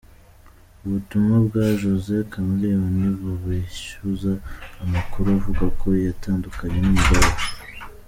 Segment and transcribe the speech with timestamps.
[0.85, 4.31] Ubutumwa bwa Jose Chameleone bubeshyuza
[4.83, 7.45] amakuru avuga ko yatandukanye n'umugore we.